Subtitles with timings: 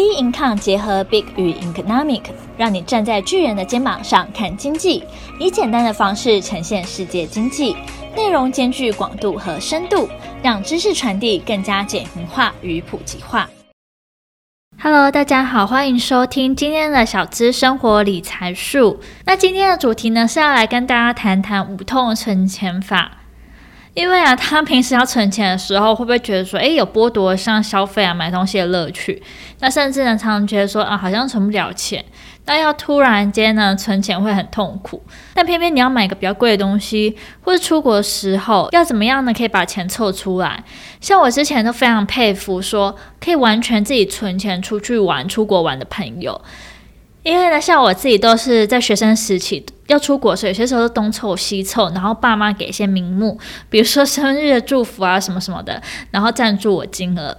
[0.00, 2.22] B Income 结合 Big 与 Economic，
[2.56, 5.04] 让你站在巨人的肩膀上看经济，
[5.38, 7.76] 以简单的方式呈现世界经济，
[8.16, 10.08] 内容兼具广度和深度，
[10.42, 13.46] 让知识传递更加简明化与普及化。
[14.82, 18.98] Hello，大家好，欢迎收听今天的小资生活理财术。
[19.26, 23.18] 那今天的主题呢，是要来跟大家谈谈无痛存钱法。
[23.94, 29.22] 因为啊，他平时要存钱的时候，会不会觉得说，诶，有剥夺像消费啊、买东西的乐趣？
[29.58, 32.04] 那甚至呢，常常觉得说，啊，好像存不了钱。
[32.46, 35.02] 那要突然间呢，存钱会很痛苦。
[35.34, 39.32] 但偏偏你要买个比较贵的东西，或者出国的时候，要怎么样呢？
[39.34, 40.64] 可以把钱凑出来。
[41.00, 46.40] 像我之前都非常佩服说，可以完全自己存钱出去玩、出国玩的朋友。
[47.22, 55.82] 因为呢，像我自己都是在学生时期要出国，所以有些时候东凑西凑，然后爸妈给一些名目，比如说生日的祝福啊什么什么的，
[56.12, 57.36] 然后赞助我金额。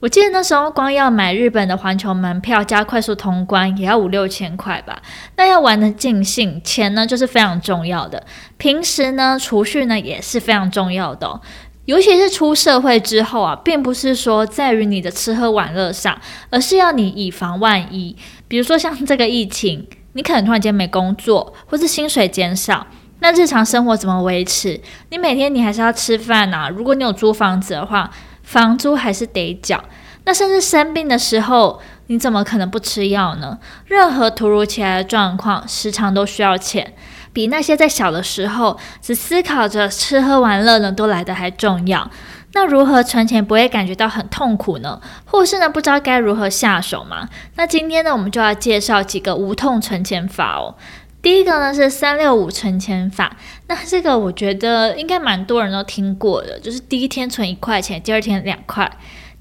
[0.00, 5.00] 我记得那时候光要买日本的环球门票加快速通关也要五六千块吧。
[5.36, 8.22] 那要玩得尽兴，钱呢就是非常重要的。
[8.58, 11.40] 平时呢储蓄呢也是非常重要的。
[11.86, 16.18] 尤其是出社会之后啊，并不是说在于你的吃喝玩乐上，
[16.50, 18.16] 而是要你以防万一。
[18.48, 22.86] 比如说像这个疫情，你可能突然间没工作，或是薪水减少，
[23.20, 24.80] 那日常生活怎么维持？
[25.10, 26.68] 你每天你还是要吃饭呐。
[26.68, 28.10] 如果你有租房子的话，
[28.42, 29.84] 房租还是得缴。
[30.24, 33.58] 那甚至生病的时候，你怎么可能不吃药呢？
[33.86, 36.94] 任何突如其来的状况，时常都需要钱。
[37.32, 42.08] 比那些在小的时候只思考着吃喝玩乐呢，都来得还重要。
[42.54, 45.00] 那如何存钱不会感觉到很痛苦呢？
[45.24, 47.28] 或是呢，不知道该如何下手吗？
[47.56, 50.74] 那今天呢，我们就要介绍几个无痛存钱法哦。
[51.20, 58.90] 第一个呢是三六五存钱法，那这个我觉得应该蛮多人都听过的，就是第一天存一块钱，第二天两块。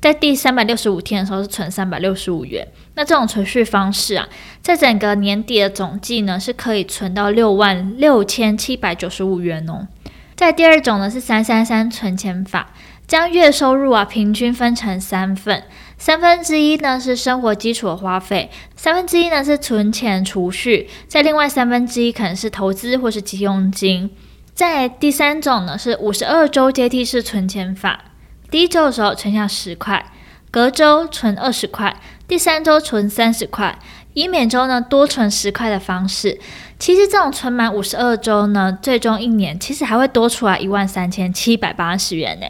[0.02, 4.28] 在第三百六十五天的时候是存三百六十五元，那这种存续方式啊，
[4.62, 9.88] 在整个年底的总计呢是可以存到六万六千七百九十五元哦。
[10.36, 12.72] 在第二种呢是三三三存钱法，
[13.06, 15.64] 将月收入啊平均分成三份，
[15.98, 24.10] 三分之一呢是生活基础的花费，三分之一呢是存钱储蓄，在另外三分之一可能是投资或是急用金。
[24.54, 28.06] 在第三种呢是五十二周阶梯式存钱法。
[28.50, 30.06] 第一周的时候存下十块，
[30.50, 31.96] 隔周存二十块，
[32.28, 33.78] 第三周存三十块，
[34.14, 36.40] 以每周呢多存十块的方式。
[36.80, 42.46] 其实这种存满五十二周呢，最终一年其实还会多出来一万三千七百八十元呢。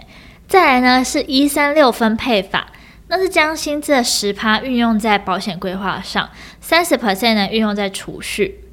[0.53, 2.67] 再来呢是一三六分配法，
[3.07, 6.29] 那是将薪资的十趴运用在保险规划上，
[6.61, 8.63] 三十 percent 呢运用在储蓄。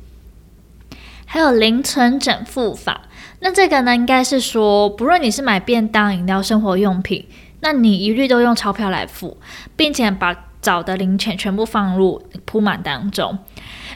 [1.25, 3.09] 还有零存整付法。
[3.39, 7.27] 那这个呢，应该是说，不论你是买便当、饮料、生活用品，
[7.61, 9.39] 那你一律都用钞票来付，
[9.75, 13.39] 并且把找的零钱全部放入铺满当中。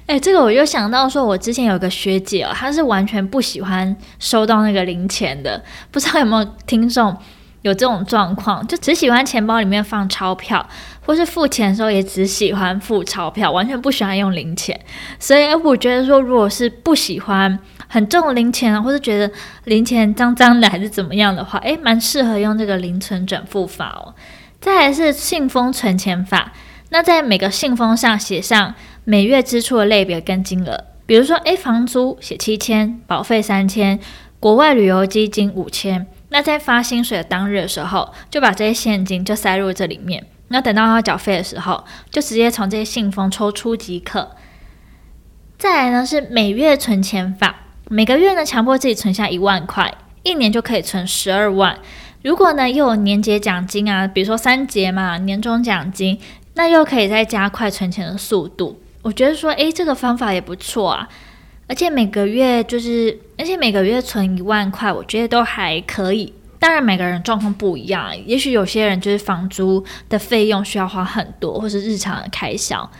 [0.06, 7.14] 诶，这个我又想到说，我之前有个学姐哦，她是完全不喜欢收到那个零钱的，不知道有没有听众
[7.64, 10.64] 有这种状况，就只喜欢钱包里面放钞票，
[11.04, 14.78] 或是付钱的时候也只喜欢付钞票，完全不喜欢用零钱。
[15.18, 17.58] 所以我觉得说，如果是不喜欢。
[17.86, 19.32] 很重的零钱，或是觉得
[19.64, 24.12] 零钱脏脏的，还是怎么样的话，诶，蛮适合用这个零存整付法哦。
[24.60, 26.52] 再来是信封存钱法，
[26.88, 28.74] 那在每个信封上写上
[29.04, 34.00] 每月支出的类别跟金额，比如说，诶，房租写七千，保费三千，
[34.40, 36.04] 国外旅游基金五千。
[36.34, 40.26] 那在发薪水的当日的时候，就把这些现金就塞入这里面。
[40.48, 44.32] 那等到要缴费的时候，就直接从这些信封抽出即可。
[45.56, 47.60] 再来呢是每月存钱法。
[47.88, 51.78] 每个月呢，强迫自己存下一万块，一年就可以存十二万。
[52.24, 56.18] 如果呢又有年节奖金啊，比如说三节嘛，年终奖金，
[56.54, 58.82] 那又可以再加快存钱的速度。
[59.02, 61.08] 我觉得说，诶，这个方法也不错啊。
[61.66, 66.32] 而且每个月就是，而且每个月存一万块，我觉得都还可以。
[66.58, 72.90] 当然每个人状况不一样，也许有些人就是房租的费用需要花很多，或是日常的开销。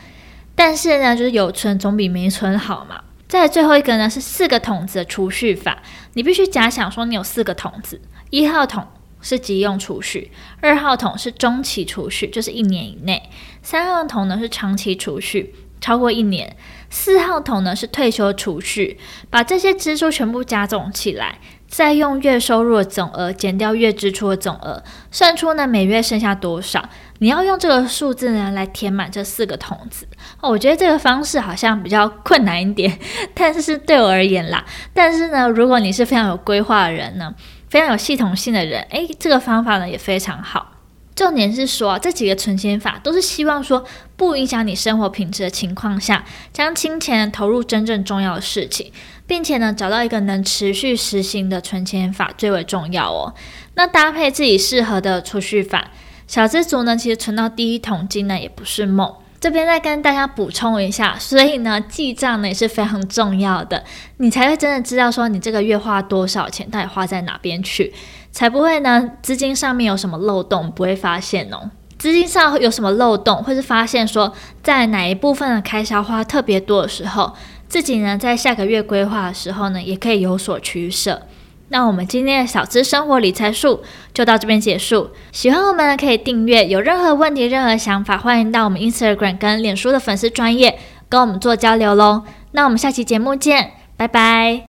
[0.55, 3.03] 但是呢，就是有存总比没存好嘛。
[3.27, 8.01] 再最后一个呢，是四个桶子的储蓄法，你必须假想说你有四个桶子，
[8.31, 8.87] 一号桶
[9.21, 10.31] 是急用储蓄，
[10.61, 13.31] 二号桶是中期储蓄，就是一年以内，
[13.63, 15.55] 三号桶呢是长期储蓄，
[15.85, 16.57] 超过一年，
[16.89, 18.99] 四号桶呢是退休储蓄，
[19.29, 21.39] 把这些支出全部加总起来。
[21.69, 26.89] 再用月收入的总额减掉月支出的总额，算出呢每月剩下多少。
[27.19, 30.07] 你要用这个数字呢来填满这四个桶子。
[30.41, 32.99] 哦，我觉得这个方式好像比较困难一点，
[33.35, 34.65] 但是对我而言啦。
[34.95, 37.35] 但是呢，如果你是非常有规划的人呢，
[37.69, 40.71] 非常有系统性的人，诶，这个方法呢也非常好。
[41.15, 43.85] 重点是说，这几个存钱法都是希望说
[44.17, 48.93] 不影响你生活品质的情况下，将金钱投入真正重要的事情，
[49.27, 53.33] 并且呢，找到一个能持续实行的存钱法最为重要哦。
[53.75, 55.91] 那搭配自己适合的储蓄法，
[56.27, 59.15] 小资族呢，其实存到第一桶金呢也不是梦。
[59.41, 63.85] 这边再跟大家补充一下，所以呢，记账呢也是非常重要的，
[64.17, 67.93] 你才会真的知道说你这个月花多少钱，到底花在哪边去，
[68.35, 71.71] 才不会呢资金上面有什么漏洞，不会发现哦。
[71.97, 77.33] 资金上有什么漏洞，或是发现说在哪一部分的开销花特别多的时候，
[77.69, 81.23] 自己呢在下个月规划的时候呢，也可以有所取舍。
[81.69, 83.83] 那我们今天的小资生活理财术
[84.13, 85.11] 就到这边结束。
[85.33, 90.79] 喜欢我们可以订阅，有任何问题、任何想法，欢迎到我们 Instagram 跟脸书的粉丝专页
[91.09, 92.25] 跟我们做交流喽。
[92.51, 94.63] 那我们下期节目见，拜拜。